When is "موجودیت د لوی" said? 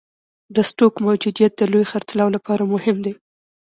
1.07-1.85